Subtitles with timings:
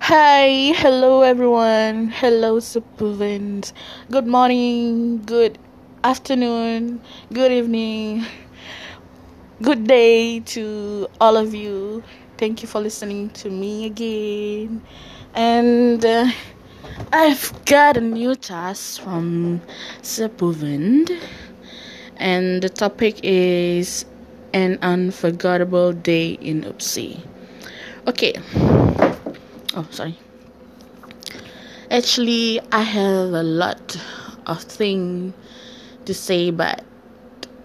[0.00, 2.08] Hi, hello everyone.
[2.08, 3.72] Hello, Supervins.
[4.10, 5.58] Good morning, good
[6.02, 7.02] afternoon,
[7.32, 8.24] good evening,
[9.60, 12.02] good day to all of you.
[12.38, 14.82] Thank you for listening to me again.
[15.34, 16.30] And uh,
[17.12, 19.60] I've got a new task from
[20.02, 21.10] Supervind,
[22.16, 24.06] and the topic is
[24.54, 27.20] an unforgettable day in UPSI.
[28.06, 28.32] Okay.
[29.74, 30.18] Oh, sorry.
[31.90, 33.96] Actually, I have a lot
[34.46, 35.34] of things
[36.04, 36.84] to say, but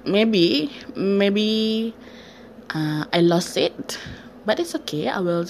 [0.05, 1.95] maybe, maybe
[2.69, 3.99] uh, I lost it.
[4.45, 5.07] But it's okay.
[5.07, 5.47] I will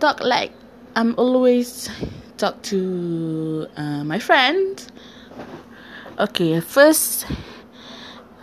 [0.00, 0.52] talk like
[0.96, 1.90] I'm always
[2.36, 4.88] talk to uh, my friends.
[6.18, 7.26] Okay, first,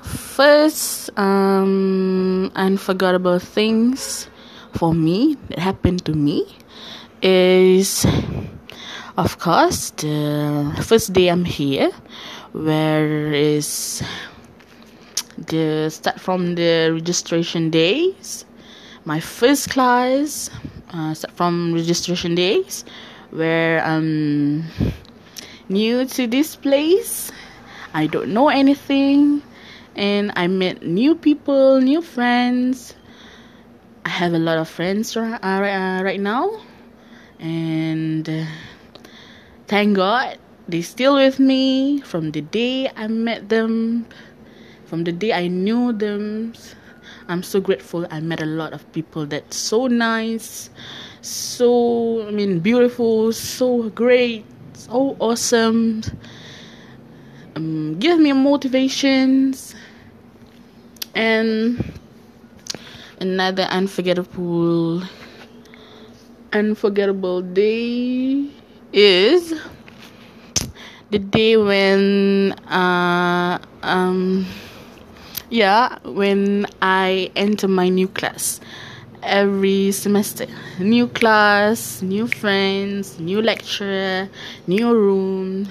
[0.04, 4.28] first um, unforgettable things
[4.74, 6.46] for me that happened to me
[7.22, 8.06] is
[9.18, 11.92] of course the first day I'm here
[12.54, 14.04] where is
[15.38, 18.46] the start from the registration days
[19.06, 20.50] my first class
[20.94, 22.86] uh, start from registration days
[23.32, 24.66] where I'm
[25.70, 27.32] new to this place.
[27.94, 29.42] I don't know anything
[29.96, 32.96] and I met new people new friends
[34.06, 36.62] I have a lot of friends right, uh, uh, right now
[37.40, 38.46] and uh,
[39.68, 44.06] thank God they still with me from the day I met them,
[44.86, 46.54] from the day I knew them.
[47.28, 48.08] I'm so grateful.
[48.10, 50.70] I met a lot of people that's so nice,
[51.22, 56.04] so I mean beautiful, so great, so awesome.
[57.56, 59.76] Um, give me motivations
[61.14, 62.00] and
[63.22, 65.04] another unforgettable
[66.52, 68.50] unforgettable day
[68.92, 69.54] is
[71.12, 74.46] the day when uh, um
[75.50, 78.60] yeah when I enter my new class.
[79.24, 80.48] Every semester.
[80.80, 84.28] New class new friends new lecturer
[84.66, 85.68] new room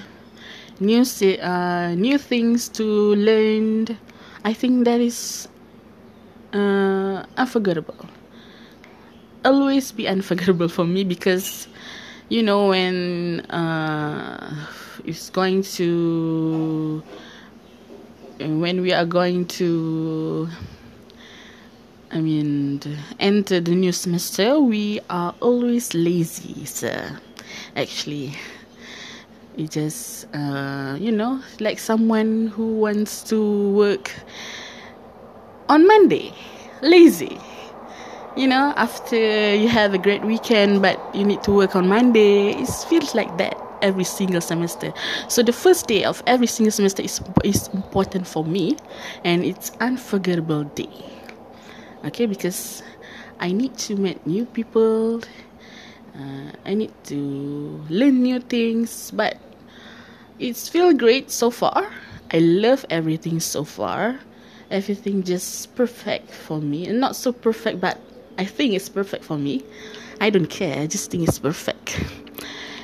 [0.79, 1.03] new
[1.43, 3.97] uh, new things to learn.
[4.45, 5.47] I think that is
[6.53, 8.05] uh, unforgettable.
[9.43, 11.67] Always be unforgettable for me because
[12.29, 14.67] you know when uh,
[15.05, 17.03] it's going to
[18.39, 20.47] when we are going to
[22.11, 22.81] I mean
[23.19, 26.91] enter the new semester we are always lazy so
[27.75, 28.35] actually
[29.57, 34.11] it just uh, you know like someone who wants to work
[35.71, 36.33] on Monday
[36.81, 37.39] lazy
[38.35, 39.17] you know, after
[39.55, 43.37] you have a great weekend, but you need to work on Monday, it feels like
[43.37, 44.93] that every single semester.
[45.27, 48.77] So the first day of every single semester is is important for me,
[49.23, 50.89] and it's unforgettable day.
[52.05, 52.83] Okay, because
[53.39, 55.21] I need to meet new people.
[56.15, 57.19] Uh, I need to
[57.89, 59.37] learn new things, but
[60.39, 61.87] it's feel great so far.
[62.33, 64.19] I love everything so far.
[64.71, 67.99] Everything just perfect for me, and not so perfect, but
[68.37, 69.63] I think it's perfect for me.
[70.21, 70.79] I don't care.
[70.79, 71.99] I just think it's perfect.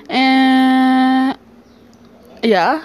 [0.09, 1.38] And
[2.44, 2.84] yeah,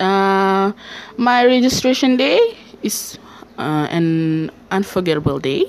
[0.00, 0.72] uh,
[1.16, 2.38] my registration day
[2.82, 3.18] is
[3.58, 5.66] uh, an unforgettable day.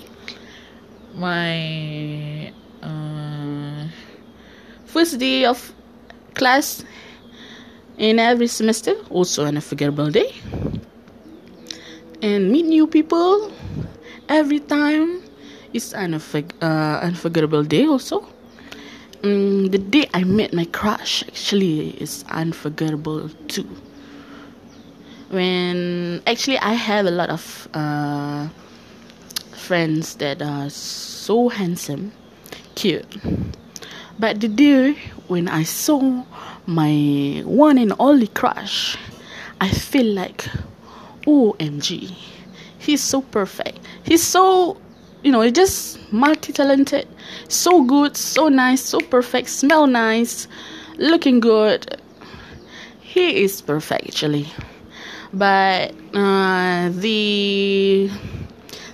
[1.15, 2.51] My
[2.81, 3.87] uh,
[4.85, 5.73] first day of
[6.33, 6.83] class
[7.97, 10.33] in every semester also an unforgettable day.
[12.23, 13.51] And meet new people
[14.29, 15.21] every time
[15.73, 18.25] it's an uh, unforgettable day also.
[19.23, 23.67] Um, the day I met my crush actually is unforgettable too.
[25.31, 28.47] When actually I have a lot of uh,
[29.51, 32.13] friends that are so handsome,
[32.75, 33.17] cute.
[34.17, 34.93] But the day
[35.27, 36.23] when I saw
[36.67, 38.95] my one and only crush,
[39.59, 40.47] I feel like,
[41.25, 42.15] OMG,
[42.79, 43.79] he's so perfect.
[44.03, 44.77] He's so
[45.23, 47.07] you know, he's just multi-talented,
[47.47, 50.47] so good, so nice, so perfect, smell nice,
[50.97, 51.99] looking good.
[52.99, 54.47] He is perfect actually.
[55.33, 58.11] But uh, the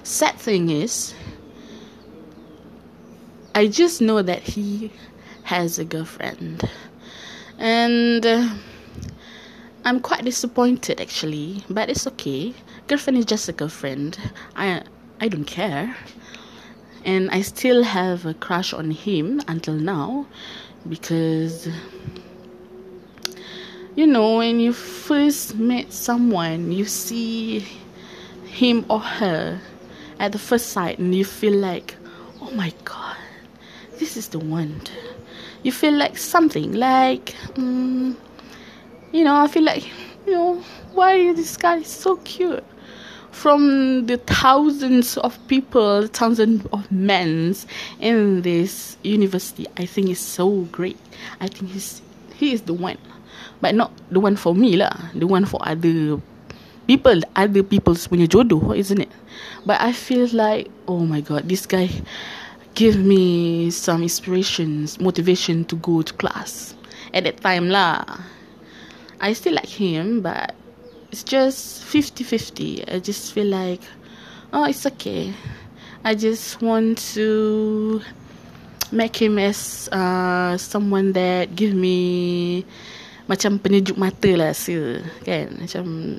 [0.04, 1.14] sad thing is,
[3.56, 4.92] I just know that he
[5.44, 6.70] has a girlfriend,
[7.58, 8.50] and uh,
[9.86, 11.64] I'm quite disappointed actually.
[11.70, 12.54] But it's okay.
[12.88, 14.18] Girlfriend is just a girlfriend.
[14.56, 14.84] I
[15.22, 15.96] I don't care
[17.06, 20.28] and I still have a crush on him until now
[20.88, 21.68] because
[23.96, 27.66] you know when you first meet someone you see
[28.46, 29.60] him or her
[30.20, 31.96] at the first sight and you feel like
[32.42, 33.18] oh my god
[33.98, 34.82] this is the one
[35.64, 38.18] you feel like something like um,
[39.12, 39.86] you know i feel like
[40.26, 40.56] you know
[40.94, 42.64] why is this guy is so cute?
[43.32, 47.56] From the thousands of people thousands of men
[48.00, 50.98] in this university i think it's so great.
[51.40, 52.02] I think he's
[52.36, 52.98] he is the one.
[53.62, 56.20] But not the one for me lah the one for other
[56.88, 59.12] people other people's punya jodoh isn't it?
[59.66, 61.88] But i feel like oh my god this guy
[62.80, 66.74] give me some inspirations, motivation to go to class.
[67.14, 68.06] At that time lah,
[69.20, 70.56] I still like him, but
[71.12, 72.94] it's just 50-50.
[72.94, 73.82] I just feel like,
[74.54, 75.34] oh, it's okay.
[76.04, 78.02] I just want to
[78.92, 82.66] make him as uh, someone that give me
[83.30, 86.18] macam penyejuk mata lah rasa kan macam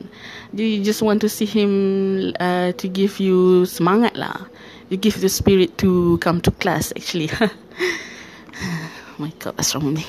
[0.55, 4.47] you just want to see him uh, to give you semangat lah
[4.95, 9.99] you give the spirit to come to class actually oh my god what's wrong with
[9.99, 10.07] me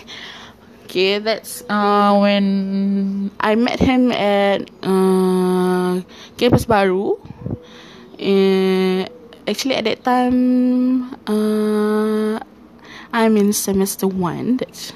[0.91, 6.03] okay that's uh, when I met him at uh,
[6.35, 7.15] campus baru
[8.19, 9.07] uh,
[9.47, 12.43] actually at that time uh,
[13.15, 14.91] I'm in semester one that's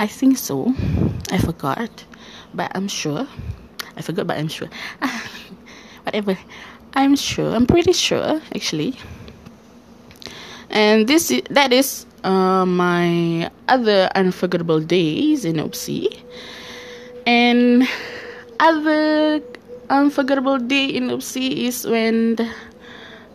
[0.00, 0.72] I think so.
[1.30, 2.04] I forgot,
[2.54, 3.28] but I'm sure.
[3.98, 4.68] I forgot, but I'm sure.
[6.04, 6.38] Whatever.
[6.94, 7.54] I'm sure.
[7.54, 8.96] I'm pretty sure, actually.
[10.70, 16.22] And this is, that is uh, my other unforgettable days in UPSI.
[17.26, 17.86] And
[18.60, 19.42] other
[19.90, 22.38] unforgettable day in UPSI is when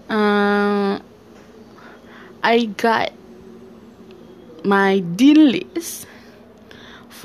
[0.09, 0.99] uh,
[2.43, 3.11] I got
[4.63, 6.07] my dean list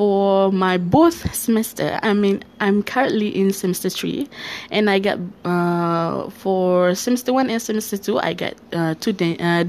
[0.00, 4.26] for my both semester i mean i'm currently in semester 3
[4.70, 9.36] and i got uh, for semester 1 and semester 2 i got uh, two de-
[9.38, 9.62] uh,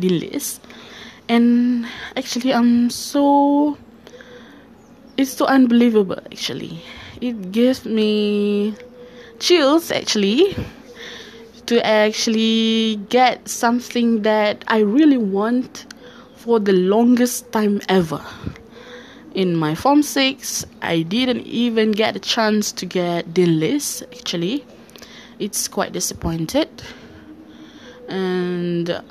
[1.27, 1.85] and
[2.15, 3.77] actually i'm so
[5.17, 6.81] it's so unbelievable actually.
[7.19, 8.73] It gives me
[9.37, 10.55] chills actually
[11.65, 15.93] to actually get something that i really want
[16.37, 18.23] for the longest time ever
[19.33, 24.65] in my form 6 i didn't even get a chance to get the list actually.
[25.39, 26.69] It's quite disappointed.
[28.07, 29.01] And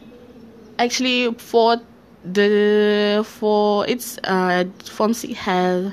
[0.78, 1.78] actually for
[2.24, 5.92] the for its uh form 6 has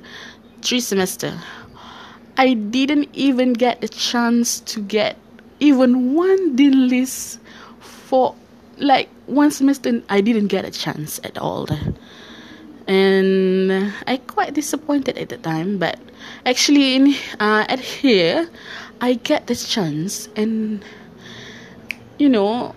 [0.61, 1.39] three semester.
[2.37, 5.17] I didn't even get a chance to get
[5.59, 7.39] even one list
[7.79, 8.35] for
[8.77, 11.67] like one semester i didn't get a chance at all
[12.87, 15.77] and I quite disappointed at the time.
[15.77, 15.99] But
[16.45, 18.49] actually, in uh, at here,
[19.01, 20.83] I get this chance, and
[22.17, 22.73] you know,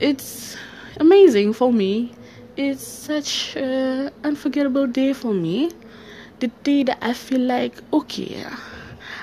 [0.00, 0.56] it's
[0.98, 2.12] amazing for me.
[2.56, 5.70] It's such an unforgettable day for me.
[6.40, 8.44] The day that I feel like okay,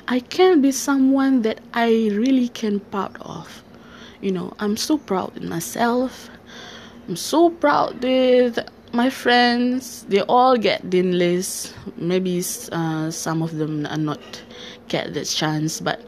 [0.07, 3.63] I can be someone that I really can proud of.
[4.21, 6.29] You know, I'm so proud in myself.
[7.07, 8.59] I'm so proud with
[8.93, 11.73] my friends they all get dean list.
[11.97, 14.43] Maybe uh, some of them are not
[14.87, 15.99] get the chance but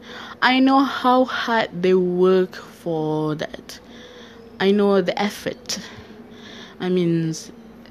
[0.42, 3.80] i know how hard they work for that.
[4.60, 5.80] I know the effort.
[6.78, 7.34] I mean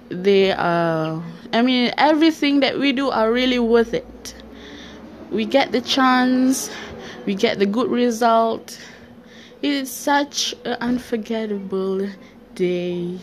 [0.10, 4.36] they are i mean everything that we do are really worth it.
[5.30, 6.72] We get the chance
[7.26, 8.80] we get the good result.
[9.62, 12.08] It is such an unforgettable
[12.54, 13.20] day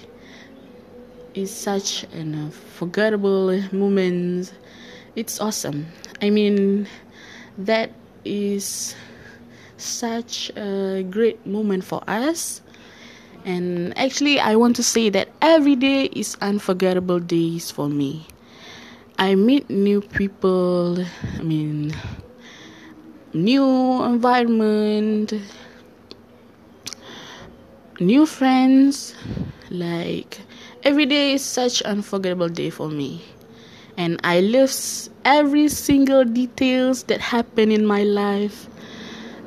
[1.34, 4.52] is such an uh, unforgettable moment.
[5.16, 5.86] It's awesome.
[6.20, 6.86] I mean,
[7.58, 7.90] that
[8.24, 8.94] is
[9.76, 12.62] such a great moment for us.
[13.44, 18.26] And actually, I want to say that every day is unforgettable days for me.
[19.18, 21.04] I meet new people,
[21.38, 21.94] I mean,
[23.34, 25.34] new environment,
[28.00, 29.14] new friends,
[29.70, 30.40] like
[30.84, 33.22] Every day is such an unforgettable day for me.
[33.96, 34.72] And I love
[35.24, 38.66] every single details that happened in my life.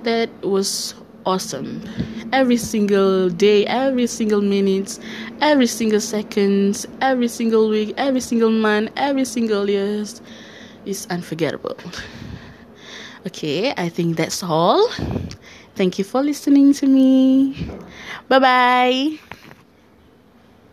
[0.04, 1.82] That was awesome.
[2.32, 5.00] Every single day, every single minute,
[5.42, 10.06] every single seconds, every single week, every single month, every single year
[10.86, 11.78] is unforgettable.
[13.28, 14.88] Okay, I think that's all.
[15.76, 17.68] Thank you for listening to me.
[18.30, 19.35] Bye bye.